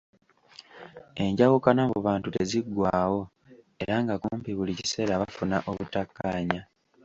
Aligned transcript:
Enjawukana 1.23 1.83
mu 1.91 1.99
bantu 2.07 2.27
teziggwaawo 2.35 3.21
era 3.81 3.95
nga 4.03 4.15
kumpi 4.21 4.51
buli 4.57 4.73
kiseera 4.79 5.21
bafuna 5.21 5.57
obutakkaanya. 5.69 6.61